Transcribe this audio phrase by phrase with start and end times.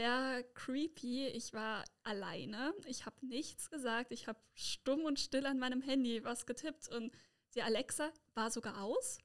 [0.00, 1.26] sehr creepy.
[1.28, 2.72] Ich war alleine.
[2.86, 4.12] Ich habe nichts gesagt.
[4.12, 7.12] Ich habe stumm und still an meinem Handy was getippt und
[7.54, 9.18] die Alexa war sogar aus.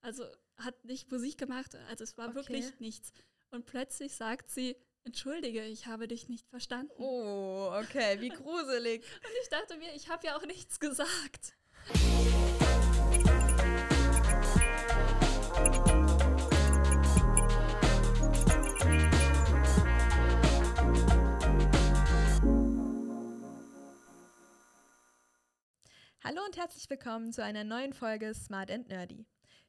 [0.00, 0.24] Also
[0.56, 1.74] hat nicht Musik gemacht.
[1.90, 2.36] Also es war okay.
[2.36, 3.12] wirklich nichts.
[3.50, 4.76] Und plötzlich sagt sie,
[5.06, 6.90] Entschuldige, ich habe dich nicht verstanden.
[6.96, 9.02] Oh, okay, wie gruselig.
[9.02, 11.52] und ich dachte mir, ich habe ja auch nichts gesagt.
[26.26, 29.26] Hallo und herzlich willkommen zu einer neuen Folge Smart and Nerdy.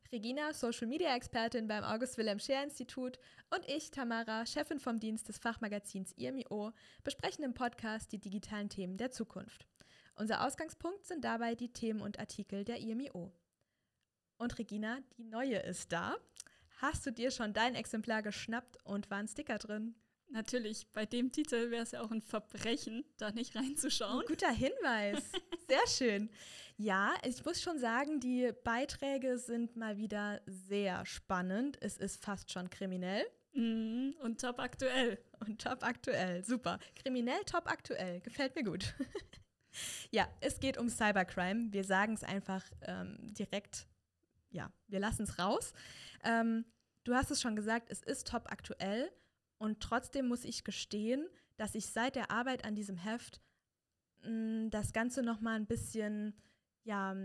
[0.10, 3.20] Regina, Social Media Expertin beim August Wilhelm Scheer Institut
[3.54, 6.72] und ich, Tamara, Chefin vom Dienst des Fachmagazins IMIO,
[7.04, 9.68] besprechen im Podcast die digitalen Themen der Zukunft.
[10.16, 13.34] Unser Ausgangspunkt sind dabei die Themen und Artikel der IMIO.
[14.38, 16.16] Und Regina, die neue ist da.
[16.78, 19.94] Hast du dir schon dein Exemplar geschnappt und war ein Sticker drin?
[20.30, 24.26] Natürlich, bei dem Titel wäre es ja auch ein Verbrechen, da nicht reinzuschauen.
[24.28, 25.24] Guter Hinweis.
[25.68, 26.30] Sehr schön.
[26.78, 31.78] Ja, ich muss schon sagen, die Beiträge sind mal wieder sehr spannend.
[31.80, 33.26] Es ist fast schon kriminell.
[33.54, 35.18] Mm, und top aktuell.
[35.40, 36.44] Und top aktuell.
[36.44, 36.80] Super.
[36.96, 38.20] Kriminell top aktuell.
[38.20, 38.94] Gefällt mir gut.
[40.12, 41.72] ja, es geht um Cybercrime.
[41.72, 43.88] Wir sagen es einfach ähm, direkt.
[44.50, 45.74] Ja, wir lassen es raus.
[46.26, 46.66] Ähm,
[47.06, 49.10] du hast es schon gesagt, es ist top aktuell.
[49.58, 53.42] Und trotzdem muss ich gestehen, dass ich seit der Arbeit an diesem Heft
[54.24, 56.36] mh, mm, das Ganze noch mal ein bisschen
[56.84, 57.16] ja,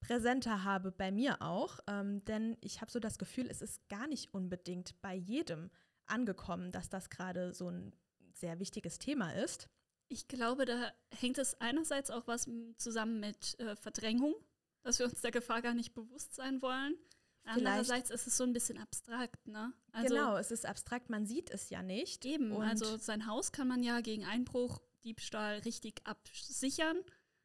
[0.00, 1.80] präsenter habe bei mir auch.
[1.86, 5.70] Ähm, denn ich habe so das Gefühl, es ist gar nicht unbedingt bei jedem
[6.06, 7.94] angekommen, dass das gerade so ein
[8.32, 9.68] sehr wichtiges Thema ist.
[10.08, 14.34] Ich glaube, da hängt es einerseits auch was zusammen mit äh, Verdrängung,
[14.82, 16.96] dass wir uns der Gefahr gar nicht bewusst sein wollen.
[17.44, 19.72] Andererseits ist es so ein bisschen abstrakt, ne?
[19.92, 22.24] Also, genau, es ist abstrakt, man sieht es ja nicht.
[22.24, 26.96] Eben, also sein Haus kann man ja gegen Einbruch, Diebstahl richtig absichern.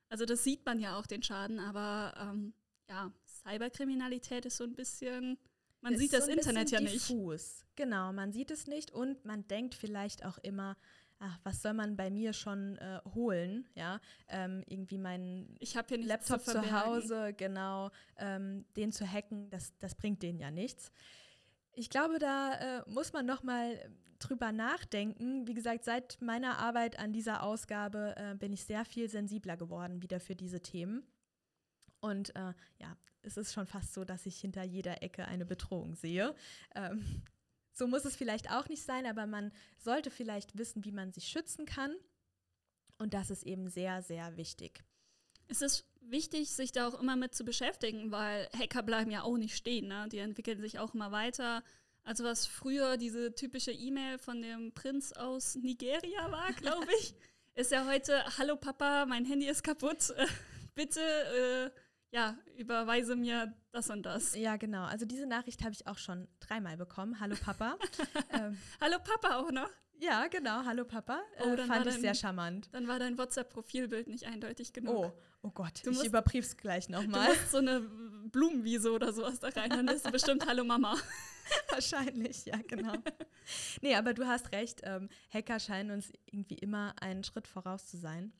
[0.07, 2.53] Also das sieht man ja auch den Schaden, aber ähm,
[2.87, 3.11] ja,
[3.43, 5.37] Cyberkriminalität ist so ein bisschen,
[5.81, 7.09] man sieht das so Internet ja nicht.
[7.09, 7.65] Diffus.
[7.75, 10.75] Genau, man sieht es nicht und man denkt vielleicht auch immer,
[11.19, 13.67] ach, was soll man bei mir schon äh, holen?
[13.75, 19.95] Ja, ähm, irgendwie meinen Laptop zu, zu, Hause, genau, ähm, den zu hacken, das, das
[19.95, 20.91] bringt denen ja nichts.
[21.73, 23.77] Ich glaube, da äh, muss man noch mal
[24.19, 25.47] drüber nachdenken.
[25.47, 30.01] Wie gesagt, seit meiner Arbeit an dieser Ausgabe äh, bin ich sehr viel sensibler geworden
[30.01, 31.03] wieder für diese Themen.
[32.01, 35.95] Und äh, ja, es ist schon fast so, dass ich hinter jeder Ecke eine Bedrohung
[35.95, 36.35] sehe.
[36.75, 37.23] Ähm,
[37.79, 41.27] so muss es vielleicht auch nicht sein, aber man sollte vielleicht wissen, wie man sich
[41.27, 41.95] schützen kann.
[42.99, 44.83] Und das ist eben sehr, sehr wichtig.
[45.47, 49.37] Es ist wichtig, sich da auch immer mit zu beschäftigen, weil Hacker bleiben ja auch
[49.37, 49.87] nicht stehen.
[49.87, 50.07] Ne?
[50.11, 51.63] Die entwickeln sich auch immer weiter.
[52.03, 57.15] Also was früher diese typische E-Mail von dem Prinz aus Nigeria war, glaube ich,
[57.55, 60.13] ist ja heute, hallo Papa, mein Handy ist kaputt.
[60.75, 61.79] Bitte äh,
[62.11, 64.35] ja, überweise mir das und das.
[64.35, 64.83] Ja, genau.
[64.85, 67.19] Also diese Nachricht habe ich auch schon dreimal bekommen.
[67.19, 67.77] Hallo Papa.
[68.33, 69.69] ähm, Hallo Papa auch noch?
[69.99, 70.63] Ja, genau.
[70.65, 71.21] Hallo Papa.
[71.41, 72.69] Oh, äh, fand ich dein, sehr charmant.
[72.71, 74.95] Dann war dein WhatsApp-Profilbild nicht eindeutig genug.
[74.95, 75.11] Oh,
[75.43, 75.85] oh Gott.
[75.85, 77.27] Du ich überprüfe es gleich nochmal.
[77.27, 77.81] Du musst so eine
[78.31, 79.69] Blumenwiese oder sowas da rein.
[79.69, 80.95] Dann ist du bestimmt Hallo Mama.
[81.69, 82.93] Wahrscheinlich, ja, genau.
[83.81, 84.81] nee, aber du hast recht.
[84.83, 88.31] Ähm, Hacker scheinen uns irgendwie immer einen Schritt voraus zu sein.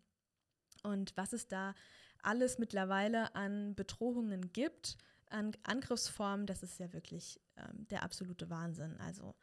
[0.84, 1.75] Und was es da
[2.24, 4.97] alles mittlerweile an Bedrohungen gibt,
[5.30, 8.97] an Angriffsformen, das ist ja wirklich ähm, der absolute Wahnsinn.
[8.97, 9.35] Also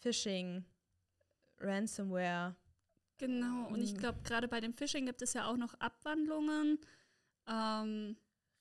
[0.00, 0.64] Phishing,
[1.58, 2.56] Ransomware.
[3.18, 3.98] Genau, und ich mm.
[3.98, 6.78] glaube, gerade bei dem Phishing gibt es ja auch noch Abwandlungen.
[7.46, 8.16] Ähm,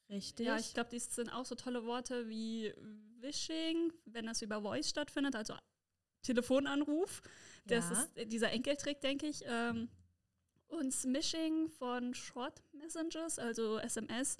[0.09, 0.46] Richtig.
[0.46, 2.73] Ja, ich glaube, dies sind auch so tolle Worte wie
[3.19, 5.56] Wishing, wenn das über Voice stattfindet, also
[6.22, 7.22] Telefonanruf.
[7.66, 8.03] Das ja.
[8.03, 9.44] ist dieser Enkeltrick, denke ich.
[9.47, 9.90] Ähm,
[10.67, 14.37] und Smishing von Short Messages, also SMS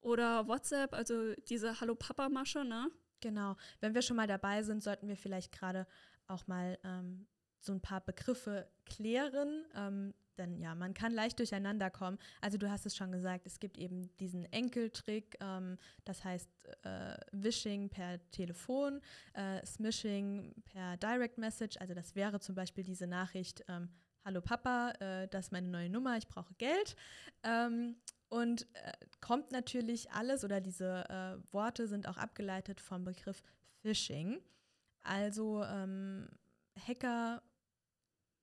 [0.00, 2.90] oder WhatsApp, also diese Hallo Papa Masche, ne?
[3.20, 3.56] Genau.
[3.80, 5.86] Wenn wir schon mal dabei sind, sollten wir vielleicht gerade
[6.26, 7.26] auch mal ähm,
[7.60, 9.64] so ein paar Begriffe klären.
[9.74, 12.18] Ähm, denn ja, man kann leicht durcheinander kommen.
[12.40, 16.50] Also du hast es schon gesagt, es gibt eben diesen Enkeltrick, ähm, das heißt
[16.82, 19.00] äh, Wishing per Telefon,
[19.32, 23.88] äh, Smishing per Direct Message, also das wäre zum Beispiel diese Nachricht, ähm,
[24.26, 26.96] Hallo Papa, äh, das ist meine neue Nummer, ich brauche Geld.
[27.44, 27.94] Ähm,
[28.28, 33.40] und äh, kommt natürlich alles oder diese äh, Worte sind auch abgeleitet vom Begriff
[33.82, 34.40] Phishing.
[35.02, 36.28] Also ähm,
[36.76, 37.40] Hacker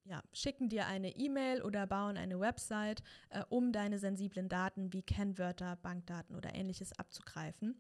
[0.06, 5.04] ja, schicken dir eine E-Mail oder bauen eine Website, äh, um deine sensiblen Daten wie
[5.04, 7.76] Kennwörter, Bankdaten oder ähnliches abzugreifen.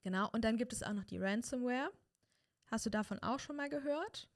[0.00, 1.90] Genau, und dann gibt es auch noch die Ransomware.
[2.68, 4.30] Hast du davon auch schon mal gehört?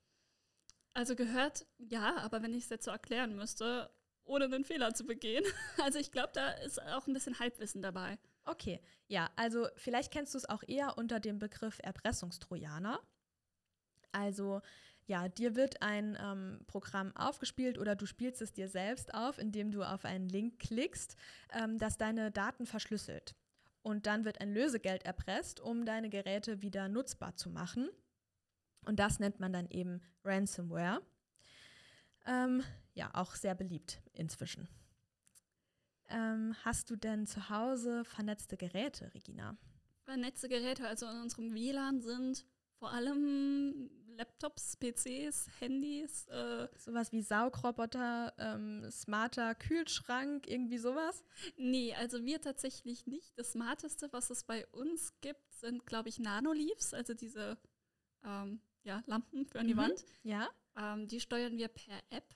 [0.95, 3.91] Also gehört, ja, aber wenn ich es jetzt so erklären müsste,
[4.25, 5.45] ohne einen Fehler zu begehen.
[5.83, 8.19] Also ich glaube, da ist auch ein bisschen Halbwissen dabei.
[8.45, 13.01] Okay, ja, also vielleicht kennst du es auch eher unter dem Begriff Erpressungstrojaner.
[14.13, 14.61] Also
[15.07, 19.71] ja, dir wird ein ähm, Programm aufgespielt oder du spielst es dir selbst auf, indem
[19.73, 21.17] du auf einen Link klickst,
[21.53, 23.35] ähm, das deine Daten verschlüsselt.
[23.83, 27.89] Und dann wird ein Lösegeld erpresst, um deine Geräte wieder nutzbar zu machen.
[28.85, 31.03] Und das nennt man dann eben Ransomware.
[32.27, 32.63] Ähm,
[32.95, 34.69] ja, auch sehr beliebt inzwischen.
[36.09, 39.57] Ähm, hast du denn zu Hause vernetzte Geräte, Regina?
[40.05, 42.45] Vernetzte Geräte, also in unserem WLAN sind
[42.79, 46.27] vor allem Laptops, PCs, Handys.
[46.29, 51.25] Äh sowas wie Saugroboter, ähm, smarter Kühlschrank, irgendwie sowas?
[51.57, 53.39] Nee, also wir tatsächlich nicht.
[53.39, 57.57] Das Smarteste, was es bei uns gibt, sind, glaube ich, Nanoleafs, also diese
[58.25, 59.79] ähm, ja, Lampen für an die mhm.
[59.79, 60.05] Wand.
[60.23, 60.49] Ja.
[60.77, 62.35] Ähm, die steuern wir per App.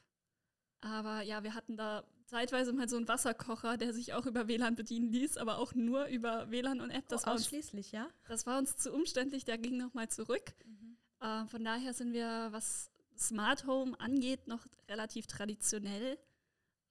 [0.80, 4.74] Aber ja, wir hatten da zeitweise mal so einen Wasserkocher, der sich auch über WLAN
[4.74, 7.08] bedienen ließ, aber auch nur über WLAN und App.
[7.08, 8.08] Das oh, war ausschließlich, uns, ja?
[8.28, 10.52] Das war uns zu umständlich, der ging nochmal zurück.
[10.64, 10.96] Mhm.
[11.20, 16.18] Äh, von daher sind wir, was Smart Home angeht, noch relativ traditionell.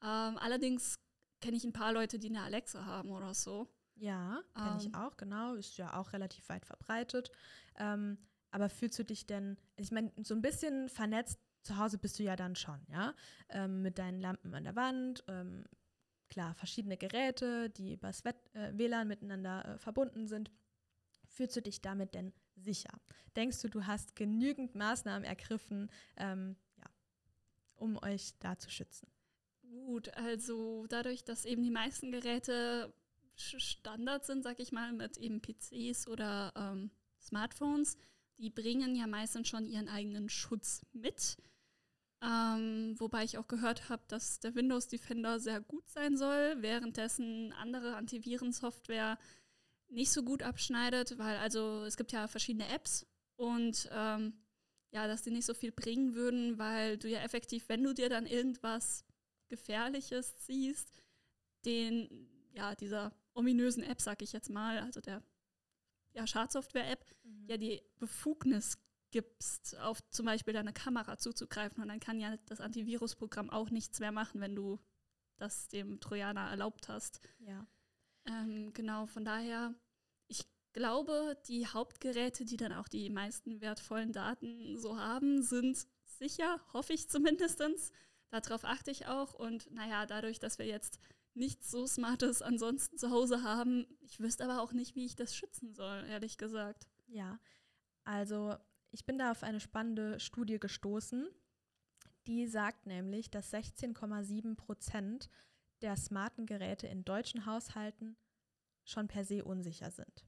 [0.02, 0.96] Ähm, allerdings
[1.42, 3.68] kenne ich ein paar Leute, die eine Alexa haben oder so.
[3.96, 5.54] Ja, kenne ähm, ich auch, genau.
[5.54, 7.32] Ist ja auch relativ weit verbreitet.
[7.78, 8.18] Ähm,
[8.56, 12.24] aber fühlst du dich denn, ich meine, so ein bisschen vernetzt zu Hause bist du
[12.24, 13.14] ja dann schon, ja?
[13.50, 15.66] Ähm, mit deinen Lampen an der Wand, ähm,
[16.30, 20.52] klar, verschiedene Geräte, die über das äh, WLAN miteinander äh, verbunden sind.
[21.28, 22.94] Fühlst du dich damit denn sicher?
[23.36, 26.86] Denkst du, du hast genügend Maßnahmen ergriffen, ähm, ja,
[27.76, 29.12] um euch da zu schützen?
[29.64, 32.94] Gut, also dadurch, dass eben die meisten Geräte
[33.36, 37.98] Standard sind, sag ich mal, mit eben PCs oder ähm, Smartphones,
[38.38, 41.38] die bringen ja meistens schon ihren eigenen Schutz mit.
[42.22, 47.54] Ähm, wobei ich auch gehört habe, dass der Windows Defender sehr gut sein soll, währenddessen
[47.54, 49.20] andere Antivirensoftware
[49.90, 53.06] nicht so gut abschneidet, weil also es gibt ja verschiedene Apps
[53.36, 54.34] und ähm,
[54.92, 58.10] ja, dass die nicht so viel bringen würden, weil du ja effektiv, wenn du dir
[58.10, 59.06] dann irgendwas
[59.50, 61.04] Gefährliches siehst,
[61.66, 65.22] den, ja, dieser ominösen App, sag ich jetzt mal, also der
[66.16, 67.46] ja, Schadsoftware-App, mhm.
[67.48, 68.78] ja die Befugnis
[69.12, 71.82] gibst, auf zum Beispiel deine Kamera zuzugreifen.
[71.82, 74.80] Und dann kann ja das Antivirusprogramm auch nichts mehr machen, wenn du
[75.38, 77.22] das dem Trojaner erlaubt hast.
[77.40, 77.68] Ja.
[78.28, 79.74] Ähm, genau, von daher,
[80.28, 86.60] ich glaube, die Hauptgeräte, die dann auch die meisten wertvollen Daten so haben, sind sicher,
[86.74, 87.62] hoffe ich zumindest.
[88.32, 89.34] Darauf achte ich auch.
[89.34, 91.00] Und naja, dadurch, dass wir jetzt
[91.36, 95.36] nichts so Smartes ansonsten zu Hause haben, ich wüsste aber auch nicht, wie ich das
[95.36, 96.88] schützen soll, ehrlich gesagt.
[97.08, 97.40] Ja,
[98.04, 98.56] also
[98.92, 101.28] ich bin da auf eine spannende Studie gestoßen,
[102.28, 105.30] die sagt nämlich, dass 16,7 Prozent
[105.82, 108.18] der smarten Geräte in deutschen Haushalten
[108.86, 110.26] schon per se unsicher sind.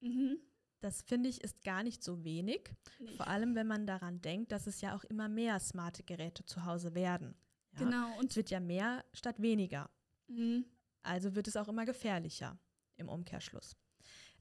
[0.00, 0.38] Mhm.
[0.80, 3.12] Das finde ich ist gar nicht so wenig, nee.
[3.12, 6.64] vor allem wenn man daran denkt, dass es ja auch immer mehr smarte Geräte zu
[6.64, 7.36] Hause werden.
[7.72, 7.78] Ja?
[7.78, 8.18] Genau.
[8.18, 9.90] Und es wird ja mehr statt weniger.
[10.28, 10.64] Mhm.
[11.02, 12.58] Also wird es auch immer gefährlicher
[12.96, 13.76] im Umkehrschluss.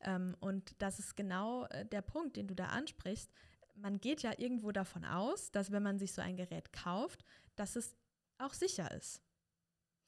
[0.01, 3.31] Ähm, und das ist genau äh, der Punkt, den du da ansprichst.
[3.75, 7.23] Man geht ja irgendwo davon aus, dass wenn man sich so ein Gerät kauft,
[7.55, 7.95] dass es
[8.37, 9.21] auch sicher ist.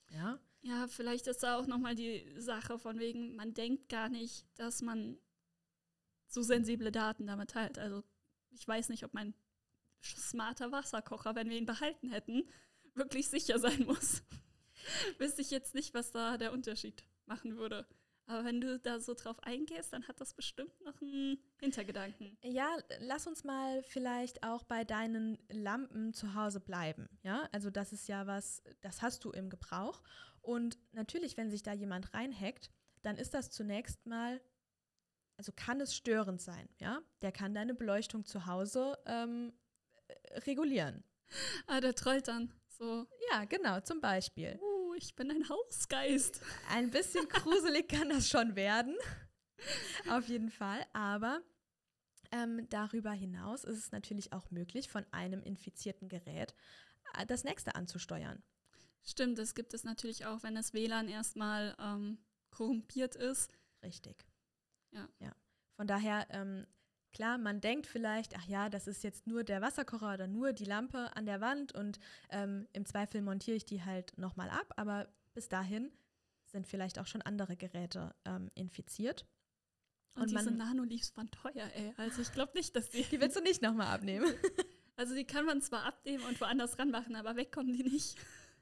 [0.09, 4.45] Ja, ja vielleicht ist da auch nochmal die Sache von wegen, man denkt gar nicht,
[4.55, 5.17] dass man
[6.27, 7.77] so sensible Daten damit teilt.
[7.77, 8.03] Also
[8.51, 9.33] ich weiß nicht, ob mein
[10.03, 12.43] smarter Wasserkocher, wenn wir ihn behalten hätten,
[12.95, 14.23] wirklich sicher sein muss.
[15.17, 17.87] Wüsste ich jetzt nicht, was da der Unterschied machen würde.
[18.25, 22.37] Aber wenn du da so drauf eingehst, dann hat das bestimmt noch einen Hintergedanken.
[22.41, 27.09] Ja, lass uns mal vielleicht auch bei deinen Lampen zu Hause bleiben.
[27.23, 30.01] Ja, also das ist ja was, das hast du im Gebrauch.
[30.41, 32.71] Und natürlich, wenn sich da jemand reinhackt,
[33.01, 34.41] dann ist das zunächst mal,
[35.37, 36.69] also kann es störend sein.
[36.79, 39.51] Ja, der kann deine Beleuchtung zu Hause ähm,
[40.45, 41.03] regulieren.
[41.67, 43.07] Ah, der trollt dann so.
[43.31, 44.59] Ja, genau, zum Beispiel.
[44.61, 46.41] Uh ich bin ein Hausgeist.
[46.69, 48.95] Ein bisschen gruselig kann das schon werden.
[50.09, 50.85] Auf jeden Fall.
[50.93, 51.41] Aber
[52.31, 56.53] ähm, darüber hinaus ist es natürlich auch möglich, von einem infizierten Gerät
[57.17, 58.43] äh, das nächste anzusteuern.
[59.03, 62.17] Stimmt, das gibt es natürlich auch, wenn das WLAN erstmal ähm,
[62.51, 63.51] korrumpiert ist.
[63.83, 64.25] Richtig.
[64.91, 65.09] Ja.
[65.19, 65.35] ja.
[65.75, 66.65] Von daher ähm,
[67.13, 70.65] Klar, man denkt vielleicht, ach ja, das ist jetzt nur der Wasserkocher oder nur die
[70.65, 75.07] Lampe an der Wand und ähm, im Zweifel montiere ich die halt nochmal ab, aber
[75.35, 75.91] bis dahin
[76.45, 79.27] sind vielleicht auch schon andere Geräte ähm, infiziert.
[80.15, 81.93] Und, und diese Nanoleafs waren teuer, ey.
[81.97, 83.03] Also ich glaube nicht, dass die.
[83.03, 84.27] Die willst du nicht nochmal abnehmen.
[84.95, 88.15] Also die kann man zwar abnehmen und woanders ranmachen, aber wegkommen die nicht.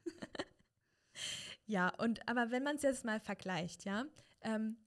[1.65, 4.05] ja, und aber wenn man es jetzt mal vergleicht, ja,
[4.39, 4.77] ähm,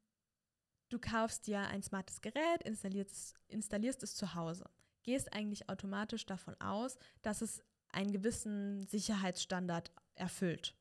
[0.94, 4.64] du kaufst dir ein smartes Gerät, installierst, installierst es zu Hause,
[5.02, 10.74] gehst eigentlich automatisch davon aus, dass es einen gewissen Sicherheitsstandard erfüllt.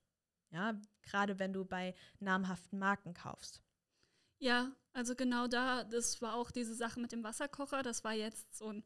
[0.52, 3.62] Ja, gerade wenn du bei namhaften Marken kaufst.
[4.38, 7.82] Ja, also genau da, das war auch diese Sache mit dem Wasserkocher.
[7.82, 8.84] Das war jetzt so ein,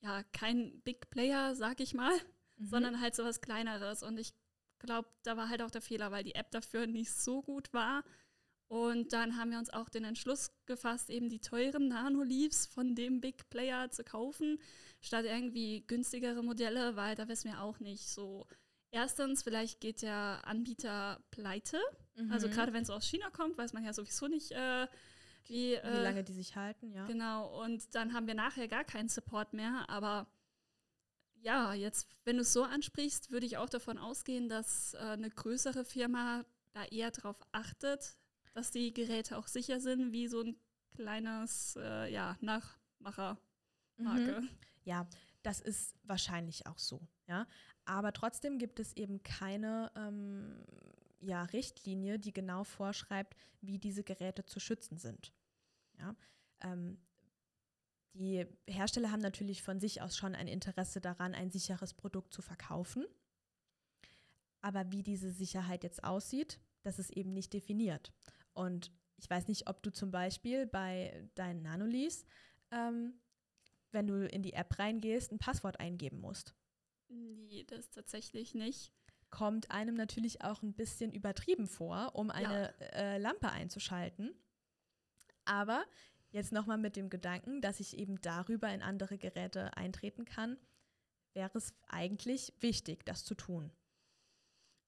[0.00, 2.16] ja, kein Big Player, sag ich mal,
[2.56, 2.66] mhm.
[2.66, 4.04] sondern halt so was Kleineres.
[4.04, 4.32] Und ich
[4.78, 8.04] glaube, da war halt auch der Fehler, weil die App dafür nicht so gut war.
[8.68, 13.20] Und dann haben wir uns auch den Entschluss gefasst, eben die teuren Nano-Leaves von dem
[13.20, 14.58] Big Player zu kaufen,
[15.00, 18.46] statt irgendwie günstigere Modelle, weil da wissen wir auch nicht so.
[18.90, 21.78] Erstens, vielleicht geht der Anbieter pleite.
[22.16, 22.32] Mhm.
[22.32, 24.86] Also gerade wenn es aus China kommt, weiß man ja sowieso nicht, äh,
[25.46, 27.06] wie, wie äh, lange die sich halten, ja.
[27.06, 29.84] Genau, und dann haben wir nachher gar keinen Support mehr.
[29.88, 30.26] Aber
[31.42, 35.28] ja, jetzt, wenn du es so ansprichst, würde ich auch davon ausgehen, dass äh, eine
[35.28, 38.16] größere Firma da eher darauf achtet,
[38.54, 40.56] dass die Geräte auch sicher sind, wie so ein
[40.94, 43.36] kleines äh, ja, Nachmachermarke.
[43.96, 44.48] Mhm.
[44.84, 45.06] Ja,
[45.42, 47.46] das ist wahrscheinlich auch so, ja.
[47.84, 50.64] Aber trotzdem gibt es eben keine ähm,
[51.20, 55.32] ja, Richtlinie, die genau vorschreibt, wie diese Geräte zu schützen sind.
[55.98, 56.14] Ja.
[56.60, 56.98] Ähm,
[58.14, 62.42] die Hersteller haben natürlich von sich aus schon ein Interesse daran, ein sicheres Produkt zu
[62.42, 63.04] verkaufen.
[64.60, 68.12] Aber wie diese Sicherheit jetzt aussieht, das ist eben nicht definiert.
[68.54, 72.24] Und ich weiß nicht, ob du zum Beispiel bei deinen Nanolis,
[72.70, 73.20] ähm,
[73.92, 76.54] wenn du in die App reingehst, ein Passwort eingeben musst.
[77.08, 78.92] Nee, das tatsächlich nicht.
[79.30, 82.86] Kommt einem natürlich auch ein bisschen übertrieben vor, um eine ja.
[82.92, 84.34] äh, Lampe einzuschalten.
[85.44, 85.84] Aber
[86.30, 90.58] jetzt nochmal mit dem Gedanken, dass ich eben darüber in andere Geräte eintreten kann,
[91.32, 93.72] wäre es eigentlich wichtig, das zu tun.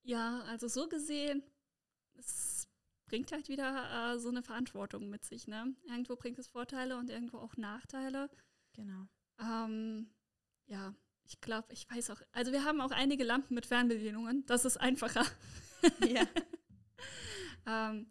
[0.03, 1.43] Ja, also so gesehen,
[2.15, 2.69] es
[3.07, 5.47] bringt halt wieder äh, so eine Verantwortung mit sich.
[5.47, 5.75] Ne?
[5.89, 8.31] Irgendwo bringt es Vorteile und irgendwo auch Nachteile.
[8.75, 9.07] Genau.
[9.41, 10.11] Ähm,
[10.67, 10.95] ja,
[11.25, 12.21] ich glaube, ich weiß auch.
[12.33, 14.45] Also wir haben auch einige Lampen mit Fernbedienungen.
[14.47, 15.25] Das ist einfacher.
[16.01, 16.27] Ja.
[17.67, 18.09] ähm,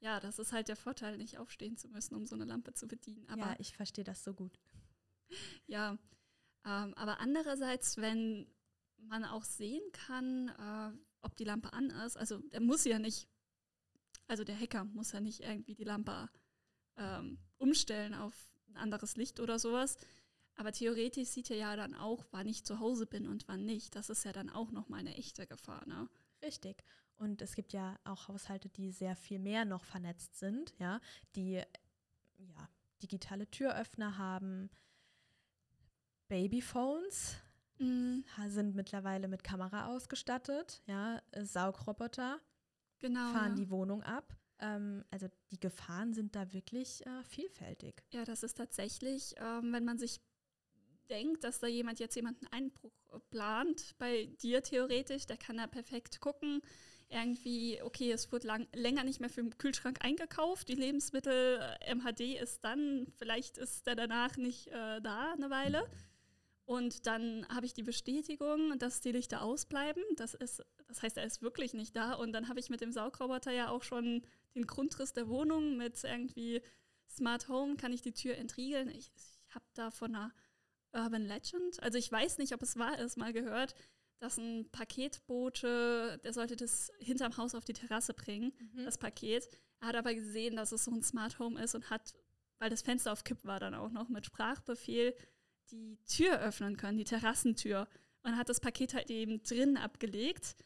[0.00, 2.86] ja, das ist halt der Vorteil, nicht aufstehen zu müssen, um so eine Lampe zu
[2.86, 3.26] bedienen.
[3.30, 4.58] Aber, ja, ich verstehe das so gut.
[5.66, 5.96] Ja,
[6.66, 8.46] ähm, aber andererseits, wenn
[8.98, 13.26] man auch sehen kann, äh, ob die Lampe an ist, also der muss ja nicht
[14.26, 16.28] also der Hacker muss ja nicht irgendwie die Lampe
[16.96, 18.34] ähm, umstellen auf
[18.68, 19.96] ein anderes Licht oder sowas.
[20.56, 23.96] Aber theoretisch sieht er ja dann auch, wann ich zu Hause bin und wann nicht.
[23.96, 26.08] Das ist ja dann auch nochmal eine echte Gefahr, ne?
[26.42, 26.84] Richtig.
[27.16, 31.00] Und es gibt ja auch Haushalte, die sehr viel mehr noch vernetzt sind, ja,
[31.36, 32.68] die ja,
[33.02, 34.70] digitale Türöffner haben,
[36.28, 37.36] Babyphones
[37.78, 38.24] mhm.
[38.48, 42.40] sind mittlerweile mit Kamera ausgestattet, ja, Saugroboter
[43.08, 43.54] genau, fahren ja.
[43.56, 44.36] die Wohnung ab.
[44.60, 48.02] Ähm, also die Gefahren sind da wirklich äh, vielfältig.
[48.12, 50.20] Ja, das ist tatsächlich, ähm, wenn man sich
[51.10, 55.66] denkt, dass da jemand jetzt jemanden Einbruch äh, plant, bei dir theoretisch, der kann da
[55.66, 56.62] perfekt gucken.
[57.10, 61.94] Irgendwie, okay, es wird lang, länger nicht mehr für den Kühlschrank eingekauft, die Lebensmittel äh,
[61.94, 65.86] MHD ist dann, vielleicht ist der danach nicht äh, da eine Weile.
[66.66, 70.02] Und dann habe ich die Bestätigung, dass die Lichter ausbleiben.
[70.16, 72.14] Das, ist, das heißt, er ist wirklich nicht da.
[72.14, 74.22] Und dann habe ich mit dem Saugroboter ja auch schon
[74.54, 76.62] den Grundriss der Wohnung mit irgendwie
[77.08, 78.88] Smart Home, kann ich die Tür entriegeln.
[78.88, 80.32] Ich, ich habe da von einer
[80.92, 83.74] Urban Legend, also ich weiß nicht, ob es wahr ist, mal gehört,
[84.20, 88.84] dass ein Paketbote, der sollte das hinterm Haus auf die Terrasse bringen, mhm.
[88.84, 89.48] das Paket.
[89.80, 92.14] Er hat aber gesehen, dass es so ein Smart Home ist und hat,
[92.58, 95.14] weil das Fenster auf Kipp war dann auch noch, mit Sprachbefehl
[95.70, 97.88] die Tür öffnen können, die Terrassentür.
[98.22, 100.56] Und hat das Paket halt eben drin abgelegt.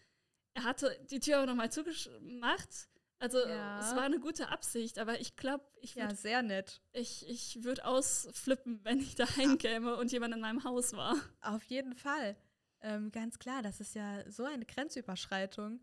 [0.54, 2.88] Er hatte die Tür auch nochmal zugemacht.
[3.20, 3.80] Also ja.
[3.80, 6.10] es war eine gute Absicht, aber ich glaube, ich würde.
[6.10, 6.80] Ja, sehr nett.
[6.92, 11.16] Ich, ich würde ausflippen, wenn ich da heimkäme und jemand in meinem Haus war.
[11.40, 12.36] Auf jeden Fall.
[12.80, 15.80] Ähm, ganz klar, das ist ja so eine Grenzüberschreitung.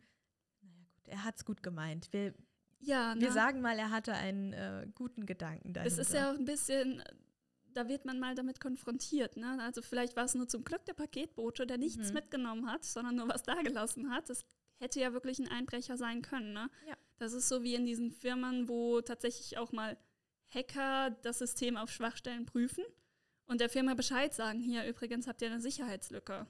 [0.61, 2.07] Naja, gut, er hat es gut gemeint.
[2.13, 2.33] Wir,
[2.79, 3.33] ja, wir ne?
[3.33, 5.91] sagen mal, er hatte einen äh, guten Gedanken dahinter.
[5.91, 7.03] Es ist ja auch ein bisschen
[7.75, 9.35] da wird man mal damit konfrontiert.
[9.35, 9.57] Ne?
[9.61, 12.13] Also vielleicht war es nur zum Glück der Paketbote, der nichts mhm.
[12.13, 14.29] mitgenommen hat, sondern nur was dagelassen hat.
[14.29, 14.45] Das
[14.77, 16.53] hätte ja wirklich ein Einbrecher sein können.
[16.53, 16.69] Ne?
[16.87, 16.95] Ja.
[17.17, 19.97] Das ist so wie in diesen Firmen, wo tatsächlich auch mal
[20.49, 22.85] Hacker das System auf Schwachstellen prüfen
[23.45, 26.47] und der Firma Bescheid sagen, hier übrigens habt ihr eine Sicherheitslücke.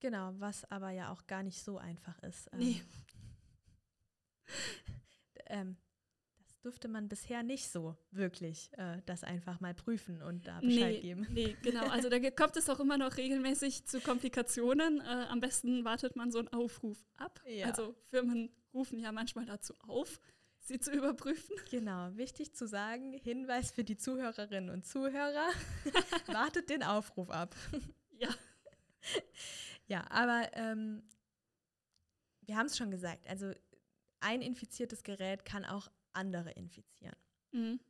[0.00, 2.48] Genau, was aber ja auch gar nicht so einfach ist.
[2.54, 2.80] Nee.
[5.46, 5.76] ähm,
[6.68, 11.00] dürfte man bisher nicht so wirklich äh, das einfach mal prüfen und da Bescheid nee,
[11.00, 11.26] geben.
[11.30, 11.80] Nee, genau.
[11.88, 15.00] Also da kommt es auch immer noch regelmäßig zu Komplikationen.
[15.00, 17.40] Äh, am besten wartet man so einen Aufruf ab.
[17.46, 17.68] Ja.
[17.68, 20.20] Also Firmen rufen ja manchmal dazu auf,
[20.58, 21.56] sie zu überprüfen.
[21.70, 25.48] Genau, wichtig zu sagen, Hinweis für die Zuhörerinnen und Zuhörer,
[26.26, 27.56] wartet den Aufruf ab.
[28.18, 28.28] Ja.
[29.86, 31.02] Ja, aber ähm,
[32.42, 33.52] wir haben es schon gesagt, also
[34.20, 37.16] ein infiziertes Gerät kann auch andere infizieren.
[37.52, 37.80] Mhm.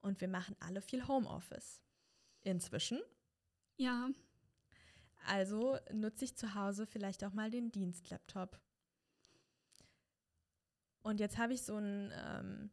[0.00, 1.82] Und wir machen alle viel Homeoffice.
[2.42, 3.00] Inzwischen.
[3.76, 4.08] Ja.
[5.26, 8.60] Also nutze ich zu Hause vielleicht auch mal den Dienstlaptop.
[11.02, 12.70] Und jetzt habe ich so einen, ähm,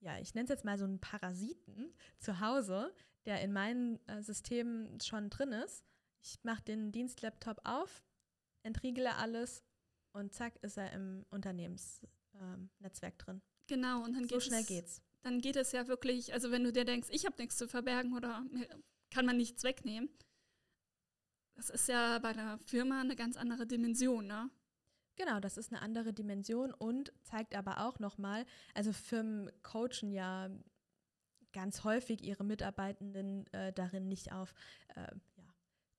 [0.00, 4.22] ja, ich nenne es jetzt mal so einen Parasiten zu Hause, der in meinem äh,
[4.22, 5.84] System schon drin ist.
[6.22, 8.02] Ich mache den Dienstlaptop auf,
[8.62, 9.64] entriegele alles
[10.12, 13.42] und zack ist er im Unternehmensnetzwerk ähm, drin.
[13.66, 15.02] Genau, und dann so schnell es, geht's.
[15.22, 18.14] Dann geht es ja wirklich, also wenn du dir denkst, ich habe nichts zu verbergen
[18.14, 18.44] oder
[19.10, 20.10] kann man nichts wegnehmen,
[21.54, 24.50] das ist ja bei der Firma eine ganz andere Dimension, ne?
[25.16, 28.44] Genau, das ist eine andere Dimension und zeigt aber auch nochmal,
[28.74, 30.50] also Firmen coachen ja
[31.52, 34.52] ganz häufig ihre Mitarbeitenden äh, darin nicht auf
[34.96, 35.06] äh,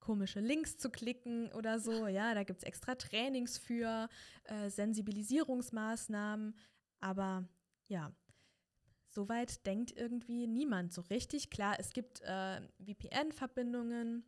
[0.00, 2.06] komische Links zu klicken oder so.
[2.06, 4.08] Ja, da gibt es extra Trainings für,
[4.44, 6.54] äh, Sensibilisierungsmaßnahmen.
[7.00, 7.48] Aber
[7.88, 8.12] ja,
[9.08, 11.50] soweit denkt irgendwie niemand so richtig.
[11.50, 14.24] Klar, es gibt äh, VPN-Verbindungen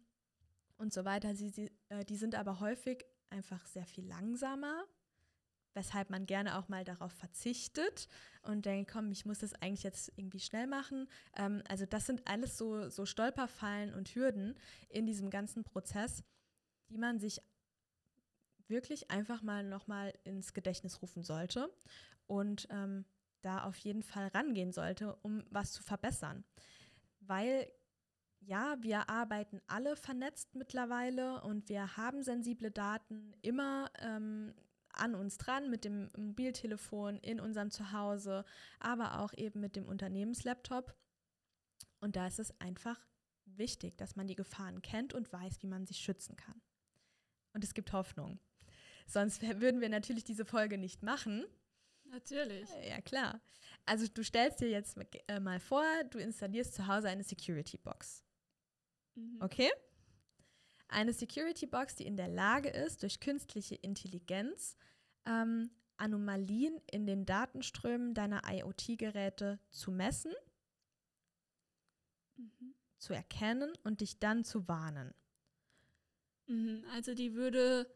[0.76, 1.34] und so weiter.
[1.34, 4.86] Sie, sie, äh, die sind aber häufig einfach sehr viel langsamer
[5.78, 8.08] weshalb man gerne auch mal darauf verzichtet
[8.42, 11.08] und denkt, komm, ich muss das eigentlich jetzt irgendwie schnell machen.
[11.36, 16.24] Ähm, also das sind alles so, so Stolperfallen und Hürden in diesem ganzen Prozess,
[16.88, 17.40] die man sich
[18.66, 21.72] wirklich einfach mal nochmal ins Gedächtnis rufen sollte
[22.26, 23.04] und ähm,
[23.40, 26.44] da auf jeden Fall rangehen sollte, um was zu verbessern.
[27.20, 27.70] Weil
[28.40, 34.54] ja, wir arbeiten alle vernetzt mittlerweile und wir haben sensible Daten immer ähm,
[34.92, 38.44] an uns dran mit dem Mobiltelefon in unserem Zuhause,
[38.80, 40.94] aber auch eben mit dem Unternehmenslaptop.
[42.00, 43.00] Und da ist es einfach
[43.44, 46.60] wichtig, dass man die Gefahren kennt und weiß, wie man sich schützen kann.
[47.52, 48.38] Und es gibt Hoffnung.
[49.06, 51.44] Sonst würden wir natürlich diese Folge nicht machen.
[52.10, 52.68] Natürlich.
[52.88, 53.40] Ja, klar.
[53.84, 54.96] Also du stellst dir jetzt
[55.28, 58.22] äh, mal vor, du installierst zu Hause eine Security Box.
[59.14, 59.38] Mhm.
[59.40, 59.70] Okay?
[60.88, 64.76] Eine Security Box, die in der Lage ist, durch künstliche Intelligenz
[65.26, 70.32] ähm, Anomalien in den Datenströmen deiner IoT-Geräte zu messen,
[72.36, 72.74] mhm.
[72.98, 75.14] zu erkennen und dich dann zu warnen.
[76.46, 77.86] Mhm, also die würde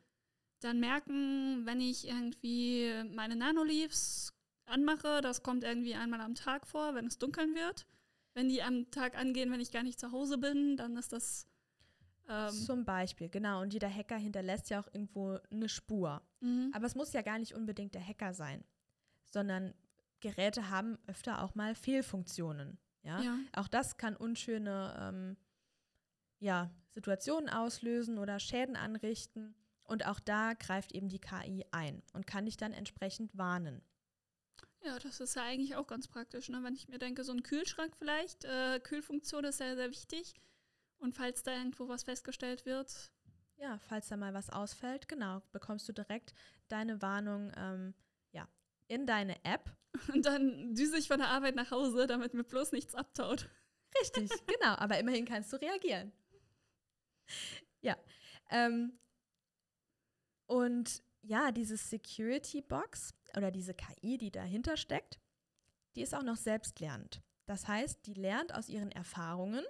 [0.65, 4.33] dann merken, wenn ich irgendwie meine Nanoleafs
[4.67, 7.87] anmache, das kommt irgendwie einmal am Tag vor, wenn es dunkeln wird.
[8.35, 11.47] Wenn die am Tag angehen, wenn ich gar nicht zu Hause bin, dann ist das
[12.29, 13.61] ähm, Zum Beispiel, genau.
[13.61, 16.23] Und jeder Hacker hinterlässt ja auch irgendwo eine Spur.
[16.41, 16.71] Mhm.
[16.75, 18.65] Aber es muss ja gar nicht unbedingt der Hacker sein,
[19.25, 19.75] sondern
[20.21, 22.79] Geräte haben öfter auch mal Fehlfunktionen.
[23.03, 23.21] Ja?
[23.21, 23.39] ja.
[23.53, 25.37] Auch das kann unschöne ähm,
[26.39, 29.55] ja, Situationen auslösen oder Schäden anrichten.
[29.93, 33.83] Und auch da greift eben die KI ein und kann dich dann entsprechend warnen.
[34.83, 36.49] Ja, das ist ja eigentlich auch ganz praktisch.
[36.49, 36.63] Ne?
[36.63, 40.33] Wenn ich mir denke, so ein Kühlschrank vielleicht, äh, Kühlfunktion ist ja sehr wichtig.
[40.97, 43.13] Und falls da irgendwo was festgestellt wird?
[43.57, 46.33] Ja, falls da mal was ausfällt, genau, bekommst du direkt
[46.69, 47.93] deine Warnung ähm,
[48.31, 48.49] ja,
[48.89, 49.77] in deine App.
[50.15, 53.51] Und dann düse ich von der Arbeit nach Hause, damit mir bloß nichts abtaut.
[54.01, 56.13] Richtig, genau, aber immerhin kannst du reagieren.
[57.83, 57.99] Ja.
[58.49, 58.99] Ähm,
[60.47, 65.21] und ja, diese Security Box oder diese KI, die dahinter steckt,
[65.95, 67.23] die ist auch noch selbstlernend.
[67.47, 69.65] Das heißt, die lernt aus ihren Erfahrungen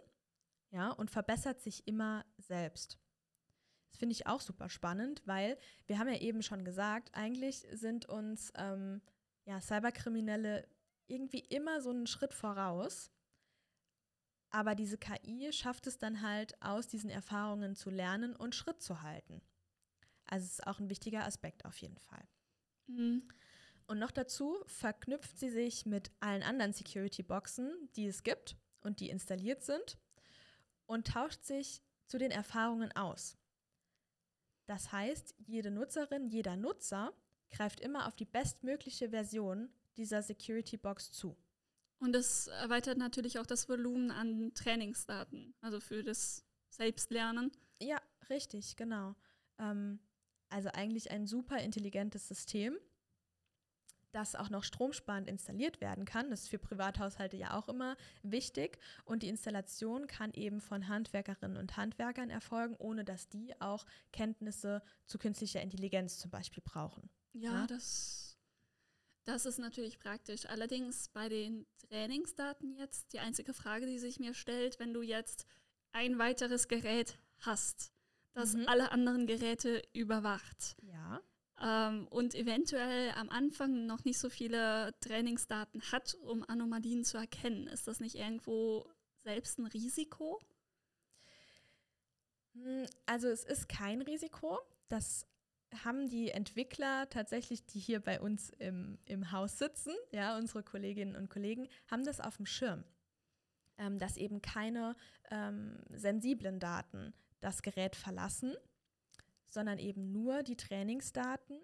[0.71, 2.99] ja, und verbessert sich immer selbst.
[3.91, 8.07] Das finde ich auch super spannend, weil wir haben ja eben schon gesagt, eigentlich sind
[8.07, 9.03] uns ähm,
[9.45, 10.67] ja, Cyberkriminelle
[11.07, 13.11] irgendwie immer so einen Schritt voraus.
[14.51, 19.03] Aber diese KI schafft es dann halt, aus diesen Erfahrungen zu lernen und Schritt zu
[19.03, 19.43] halten.
[20.33, 22.27] Also es ist auch ein wichtiger Aspekt auf jeden Fall.
[22.87, 23.29] Mhm.
[23.87, 29.11] Und noch dazu verknüpft sie sich mit allen anderen Security-Boxen, die es gibt und die
[29.11, 29.99] installiert sind
[30.87, 33.37] und tauscht sich zu den Erfahrungen aus.
[34.65, 37.13] Das heißt, jede Nutzerin, jeder Nutzer
[37.51, 39.69] greift immer auf die bestmögliche Version
[39.99, 41.37] dieser Security Box zu.
[41.99, 47.53] Und das erweitert natürlich auch das Volumen an Trainingsdaten, also für das Selbstlernen.
[47.83, 49.15] Ja, richtig, genau.
[49.59, 50.01] Ähm,
[50.53, 52.77] also eigentlich ein super intelligentes System,
[54.13, 56.31] das auch noch stromsparend installiert werden kann.
[56.31, 58.79] Das ist für Privathaushalte ja auch immer wichtig.
[59.05, 64.83] Und die Installation kann eben von Handwerkerinnen und Handwerkern erfolgen, ohne dass die auch Kenntnisse
[65.07, 67.09] zu künstlicher Intelligenz zum Beispiel brauchen.
[67.33, 67.67] Ja, ja?
[67.67, 68.39] das,
[69.25, 70.47] das ist natürlich praktisch.
[70.47, 75.47] Allerdings bei den Trainingsdaten jetzt die einzige Frage, die sich mir stellt, wenn du jetzt
[75.93, 77.92] ein weiteres Gerät hast,
[78.35, 78.69] das mhm.
[78.69, 80.77] alle anderen Geräte überwacht.
[80.83, 81.23] Ja
[81.63, 87.69] ähm, und eventuell am Anfang noch nicht so viele Trainingsdaten hat, um Anomalien zu erkennen.
[87.69, 88.87] Ist das nicht irgendwo
[89.23, 90.41] selbst ein Risiko?
[92.55, 94.59] Hm, also es ist kein Risiko.
[94.89, 95.27] Das
[95.85, 101.17] haben die Entwickler tatsächlich, die hier bei uns im, im Haus sitzen, ja, unsere Kolleginnen
[101.17, 102.85] und Kollegen, haben das auf dem Schirm,
[103.79, 104.97] ähm, dass eben keine
[105.31, 108.55] ähm, sensiblen Daten das Gerät verlassen
[109.53, 111.61] sondern eben nur die Trainingsdaten,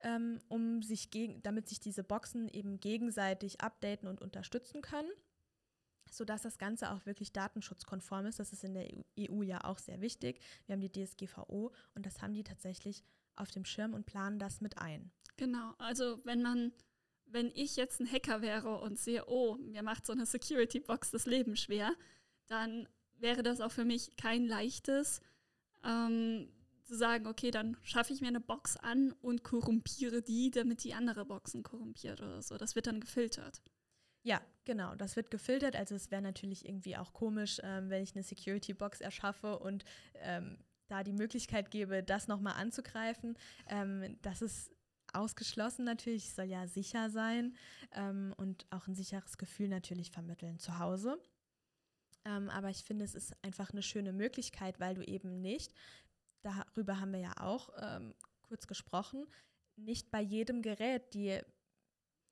[0.00, 5.10] ähm, um sich gegen, damit sich diese Boxen eben gegenseitig updaten und unterstützen können,
[6.10, 8.40] sodass das Ganze auch wirklich datenschutzkonform ist.
[8.40, 8.88] Das ist in der
[9.18, 10.40] EU ja auch sehr wichtig.
[10.66, 13.04] Wir haben die DSGVO und das haben die tatsächlich
[13.36, 15.12] auf dem Schirm und planen das mit ein.
[15.36, 16.72] Genau, also wenn man,
[17.26, 21.12] wenn ich jetzt ein Hacker wäre und sehe, oh, mir macht so eine Security Box
[21.12, 21.92] das Leben schwer,
[22.48, 22.88] dann
[23.20, 25.20] wäre das auch für mich kein leichtes,
[25.84, 26.48] ähm,
[26.82, 30.94] zu sagen, okay, dann schaffe ich mir eine Box an und korrumpiere die, damit die
[30.94, 32.56] andere Boxen korrumpiert oder so.
[32.56, 33.62] Das wird dann gefiltert.
[34.22, 35.76] Ja, genau, das wird gefiltert.
[35.76, 40.58] Also es wäre natürlich irgendwie auch komisch, ähm, wenn ich eine Security-Box erschaffe und ähm,
[40.88, 43.36] da die Möglichkeit gebe, das nochmal anzugreifen.
[43.68, 44.72] Ähm, das ist
[45.12, 47.54] ausgeschlossen natürlich, soll ja sicher sein
[47.92, 51.20] ähm, und auch ein sicheres Gefühl natürlich vermitteln zu Hause.
[52.24, 55.72] Ähm, aber ich finde, es ist einfach eine schöne Möglichkeit, weil du eben nicht
[56.42, 59.24] darüber haben wir ja auch ähm, kurz gesprochen,
[59.76, 61.40] nicht bei jedem Gerät die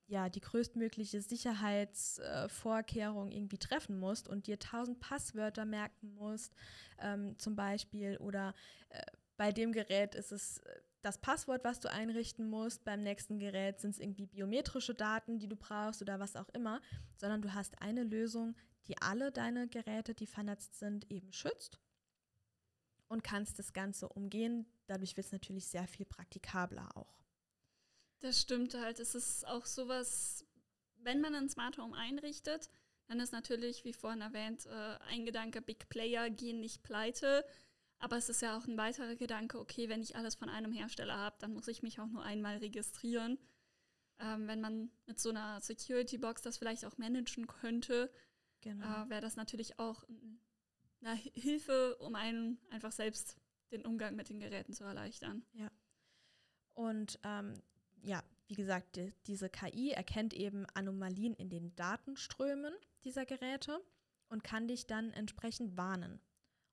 [0.09, 6.55] ja die größtmögliche Sicherheitsvorkehrung äh, irgendwie treffen musst und dir tausend Passwörter merken musst,
[7.01, 8.55] ähm, zum Beispiel, oder
[8.90, 9.03] äh,
[9.37, 13.81] bei dem Gerät ist es äh, das Passwort, was du einrichten musst, beim nächsten Gerät
[13.81, 16.81] sind es irgendwie biometrische Daten, die du brauchst oder was auch immer,
[17.16, 18.55] sondern du hast eine Lösung,
[18.88, 21.79] die alle deine Geräte, die vernetzt sind, eben schützt
[23.09, 24.66] und kannst das Ganze umgehen.
[24.87, 27.25] Dadurch wird es natürlich sehr viel praktikabler auch.
[28.20, 28.99] Das stimmt halt.
[29.01, 30.44] Es ist auch sowas,
[30.96, 32.70] wenn man ein Smart Home einrichtet,
[33.07, 37.44] dann ist natürlich, wie vorhin erwähnt, äh, ein Gedanke, Big Player gehen nicht pleite.
[37.99, 41.16] Aber es ist ja auch ein weiterer Gedanke, okay, wenn ich alles von einem Hersteller
[41.16, 43.38] habe, dann muss ich mich auch nur einmal registrieren.
[44.18, 48.11] Ähm, wenn man mit so einer Security Box das vielleicht auch managen könnte,
[48.72, 49.05] genau.
[49.05, 50.40] äh, wäre das natürlich auch ein
[51.00, 53.37] na, Hilfe, um einen einfach selbst
[53.70, 55.44] den Umgang mit den Geräten zu erleichtern.
[55.52, 55.70] Ja.
[56.74, 57.55] Und ähm,
[58.02, 62.74] ja, wie gesagt, die, diese KI erkennt eben Anomalien in den Datenströmen
[63.05, 63.81] dieser Geräte
[64.29, 66.20] und kann dich dann entsprechend warnen.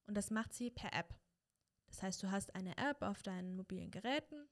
[0.06, 1.16] Und das macht sie per App.
[1.88, 4.48] Das heißt, du hast eine App auf deinen mobilen Geräten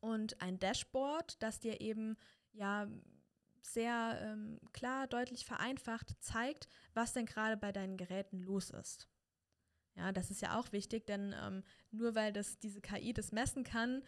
[0.00, 2.16] und ein Dashboard, das dir eben
[2.52, 2.88] ja
[3.62, 9.08] sehr ähm, klar, deutlich vereinfacht zeigt, was denn gerade bei deinen Geräten los ist.
[9.96, 13.64] Ja, das ist ja auch wichtig, denn ähm, nur weil das, diese KI das messen
[13.64, 14.02] kann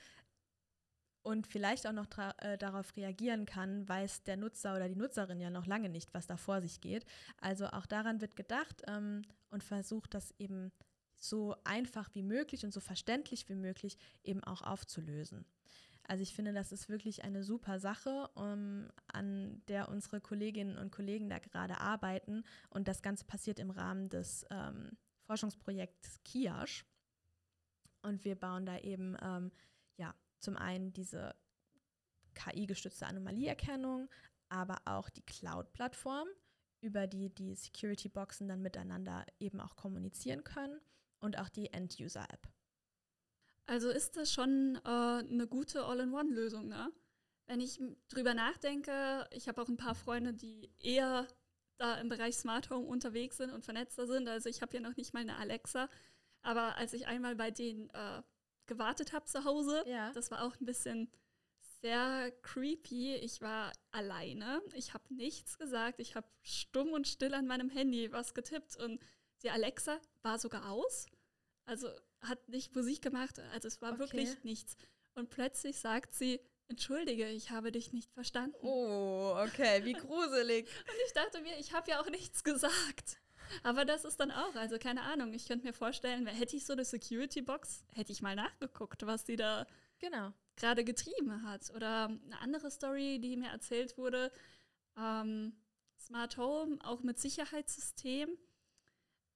[1.23, 2.07] und vielleicht auch noch
[2.38, 6.27] äh, darauf reagieren kann, weiß der Nutzer oder die Nutzerin ja noch lange nicht, was
[6.27, 7.05] da vor sich geht.
[7.41, 10.73] Also auch daran wird gedacht ähm, und versucht, das eben
[11.17, 15.45] so einfach wie möglich und so verständlich wie möglich eben auch aufzulösen.
[16.05, 20.91] Also ich finde, das ist wirklich eine super Sache, um, an der unsere Kolleginnen und
[20.91, 22.45] Kollegen da gerade arbeiten.
[22.71, 26.85] Und das Ganze passiert im Rahmen des ähm, Forschungsprojekts KIASH.
[28.03, 29.53] Und wir bauen da eben ähm,
[29.97, 31.35] ja, zum einen diese
[32.35, 34.11] KI-gestützte Anomalieerkennung,
[34.49, 36.27] aber auch die Cloud-Plattform,
[36.81, 40.81] über die die Security-Boxen dann miteinander eben auch kommunizieren können
[41.21, 42.49] und auch die End-User-App.
[43.73, 46.93] Also ist das schon äh, eine gute All-in-One-Lösung, ne?
[47.47, 47.81] Wenn ich
[48.11, 51.27] drüber nachdenke, ich habe auch ein paar Freunde, die eher
[51.79, 54.29] da im Bereich Smart Home unterwegs sind und vernetzter sind.
[54.29, 55.89] Also ich habe ja noch nicht mal eine Alexa.
[56.43, 58.23] Aber als ich einmal bei denen äh,
[58.67, 60.13] gewartet habe zu Hause, ja.
[60.13, 61.11] das war auch ein bisschen
[61.81, 63.15] sehr creepy.
[63.15, 64.61] Ich war alleine.
[64.75, 65.99] Ich habe nichts gesagt.
[65.99, 69.01] Ich habe stumm und still an meinem Handy was getippt und
[69.43, 71.07] die Alexa war sogar aus.
[71.65, 71.89] Also
[72.23, 74.01] hat nicht Musik gemacht, also es war okay.
[74.01, 74.77] wirklich nichts.
[75.15, 78.57] Und plötzlich sagt sie, entschuldige, ich habe dich nicht verstanden.
[78.63, 80.67] Oh, okay, wie gruselig.
[80.89, 83.19] Und ich dachte mir, ich habe ja auch nichts gesagt.
[83.63, 86.73] Aber das ist dann auch, also keine Ahnung, ich könnte mir vorstellen, hätte ich so
[86.73, 89.67] eine Security-Box, hätte ich mal nachgeguckt, was die da
[89.99, 90.33] genau.
[90.57, 91.71] gerade getrieben hat.
[91.75, 94.33] Oder eine andere Story, die mir erzählt wurde,
[94.97, 95.55] ähm,
[95.99, 98.39] Smart Home, auch mit Sicherheitssystem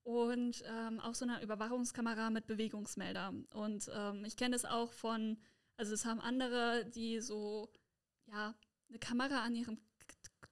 [0.06, 3.34] und ähm, auch so einer Überwachungskamera mit Bewegungsmelder.
[3.52, 5.36] Und ähm, ich kenne das auch von,
[5.76, 7.68] also es haben andere, die so,
[8.26, 8.54] ja,
[8.88, 9.78] eine Kamera an ihrem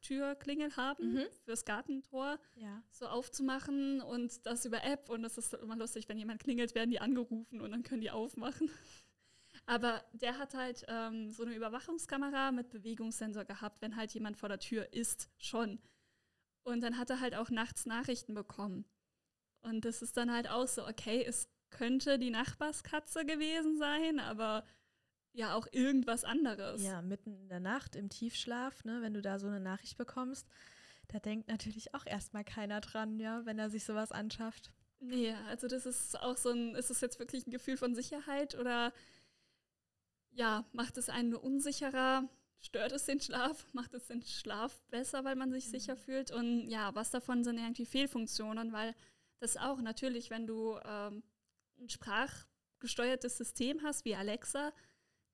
[0.01, 1.27] Türklingel haben mhm.
[1.45, 2.83] fürs Gartentor ja.
[2.91, 6.91] so aufzumachen und das über App und das ist immer lustig, wenn jemand klingelt, werden
[6.91, 8.69] die angerufen und dann können die aufmachen.
[9.67, 14.49] Aber der hat halt ähm, so eine Überwachungskamera mit Bewegungssensor gehabt, wenn halt jemand vor
[14.49, 15.79] der Tür ist, schon.
[16.65, 18.85] Und dann hat er halt auch nachts Nachrichten bekommen.
[19.65, 24.65] Und das ist dann halt auch so, okay, es könnte die Nachbarskatze gewesen sein, aber
[25.33, 26.83] ja auch irgendwas anderes.
[26.83, 30.47] Ja, mitten in der Nacht im Tiefschlaf, ne, wenn du da so eine Nachricht bekommst,
[31.09, 34.71] da denkt natürlich auch erstmal keiner dran, ja, wenn er sich sowas anschafft.
[35.01, 38.55] Nee, also das ist auch so ein, ist es jetzt wirklich ein Gefühl von Sicherheit
[38.55, 38.93] oder
[40.31, 42.29] ja, macht es einen nur unsicherer?
[42.61, 43.67] Stört es den Schlaf?
[43.73, 45.71] Macht es den Schlaf besser, weil man sich mhm.
[45.71, 46.31] sicher fühlt?
[46.31, 48.73] Und ja, was davon sind irgendwie Fehlfunktionen?
[48.73, 48.95] Weil
[49.45, 51.23] das auch natürlich, wenn du ähm,
[51.79, 54.73] ein sprachgesteuertes System hast wie Alexa,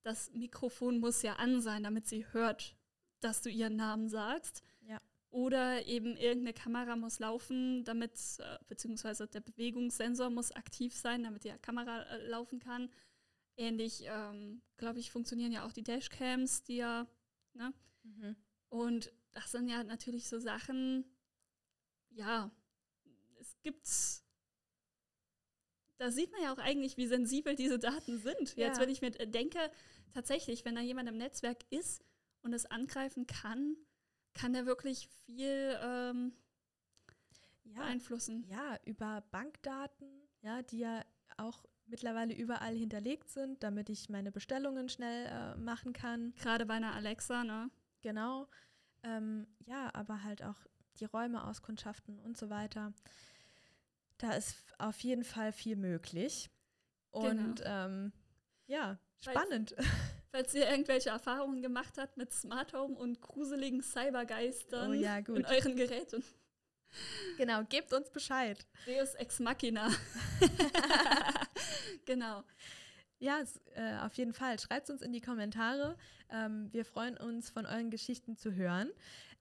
[0.02, 2.76] das Mikrofon muss ja an sein, damit sie hört,
[3.20, 4.62] dass du ihren Namen sagst.
[4.80, 5.00] Ja.
[5.30, 11.44] Oder eben irgendeine Kamera muss laufen, damit, äh, beziehungsweise der Bewegungssensor muss aktiv sein, damit
[11.44, 12.90] die Kamera äh, laufen kann.
[13.56, 17.06] Ähnlich, ähm, glaube ich, funktionieren ja auch die Dashcams, die ja,
[17.52, 17.72] ne?
[18.02, 18.36] Mhm.
[18.70, 21.04] Und das sind ja natürlich so Sachen,
[22.08, 22.50] ja,
[23.60, 23.86] es gibt
[26.00, 28.56] da sieht man ja auch eigentlich, wie sensibel diese Daten sind.
[28.56, 28.68] Ja.
[28.68, 29.58] Jetzt, wenn ich mir denke,
[30.14, 32.02] tatsächlich, wenn da jemand im Netzwerk ist
[32.40, 33.76] und es angreifen kann,
[34.32, 36.32] kann der wirklich viel ähm,
[37.64, 38.46] ja, beeinflussen.
[38.48, 40.08] Ja, über Bankdaten,
[40.40, 41.04] ja, die ja
[41.36, 46.32] auch mittlerweile überall hinterlegt sind, damit ich meine Bestellungen schnell äh, machen kann.
[46.36, 47.70] Gerade bei einer Alexa, ne?
[48.00, 48.48] Genau.
[49.02, 50.66] Ähm, ja, aber halt auch
[50.98, 52.94] die Räume auskundschaften und so weiter.
[54.20, 56.50] Da ist auf jeden Fall viel möglich.
[57.10, 57.86] Und genau.
[57.86, 58.12] ähm,
[58.66, 59.74] ja, spannend.
[59.76, 59.88] Falls,
[60.30, 65.44] falls, ihr irgendwelche Erfahrungen gemacht habt mit Smart Home und gruseligen Cybergeistern oh, ja, in
[65.46, 66.22] euren Geräten.
[67.36, 68.66] Genau, gebt uns Bescheid.
[68.86, 69.90] Deus Ex Machina.
[72.04, 72.42] genau.
[73.18, 73.42] Ja,
[73.74, 74.58] äh, auf jeden Fall.
[74.58, 75.96] Schreibt es uns in die Kommentare.
[76.30, 78.90] Ähm, wir freuen uns, von euren Geschichten zu hören.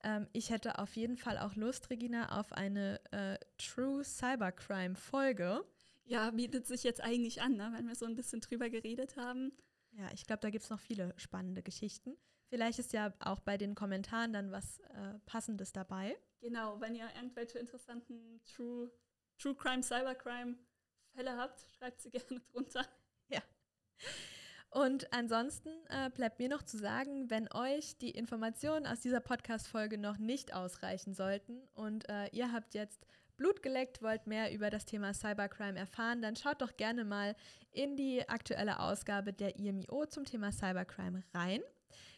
[0.04, 5.66] Ähm, ich hätte auf jeden Fall auch Lust, Regina, auf eine äh, True Cybercrime Folge.
[6.06, 7.72] Ja, bietet sich jetzt eigentlich an, ne?
[7.76, 9.52] wenn wir so ein bisschen drüber geredet haben.
[9.92, 12.18] Ja, ich glaube, da gibt es noch viele spannende Geschichten.
[12.48, 16.18] Vielleicht ist ja auch bei den Kommentaren dann was äh, Passendes dabei.
[16.42, 18.92] Genau, wenn ihr irgendwelche interessanten True,
[19.38, 20.58] True Crime, Cybercrime
[21.14, 22.86] Fälle habt, schreibt sie gerne drunter.
[23.28, 23.42] Ja.
[24.72, 29.98] Und ansonsten äh, bleibt mir noch zu sagen, wenn euch die Informationen aus dieser Podcast-Folge
[29.98, 33.06] noch nicht ausreichen sollten und äh, ihr habt jetzt
[33.36, 37.36] Blut geleckt, wollt mehr über das Thema Cybercrime erfahren, dann schaut doch gerne mal
[37.72, 41.62] in die aktuelle Ausgabe der IMIO zum Thema Cybercrime rein.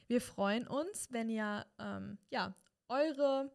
[0.07, 2.53] Wir freuen uns, wenn ihr ähm, ja,
[2.89, 3.51] eure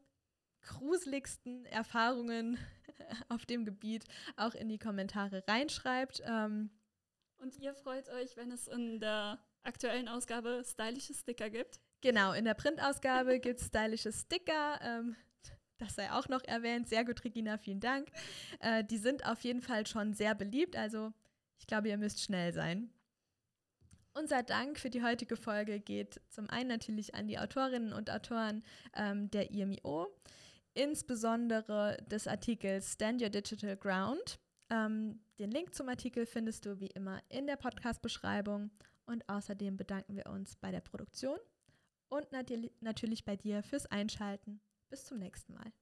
[0.62, 2.56] gruseligsten Erfahrungen
[3.28, 4.04] auf dem Gebiet
[4.36, 6.22] auch in die Kommentare reinschreibt.
[6.24, 6.70] Ähm,
[7.38, 11.80] und ihr freut euch, wenn es in der aktuellen Ausgabe stylische Sticker gibt?
[12.00, 14.80] Genau, in der Printausgabe gibt es stylische Sticker.
[14.82, 15.16] Ähm,
[15.78, 16.88] das sei auch noch erwähnt.
[16.88, 18.08] Sehr gut, Regina, vielen Dank.
[18.60, 20.76] Äh, die sind auf jeden Fall schon sehr beliebt.
[20.76, 21.12] Also
[21.58, 22.90] ich glaube, ihr müsst schnell sein.
[24.14, 28.64] Unser Dank für die heutige Folge geht zum einen natürlich an die Autorinnen und Autoren
[28.94, 30.08] ähm, der IMIO,
[30.72, 34.38] insbesondere des Artikels Stand Your Digital Ground.
[34.70, 38.70] Ähm, den Link zum Artikel findest du wie immer in der Podcast-Beschreibung.
[39.06, 41.38] Und außerdem bedanken wir uns bei der Produktion
[42.08, 42.50] und nat
[42.80, 44.60] natürlich bei dir fürs Einschalten.
[44.88, 45.72] Bis zum nächsten Mal.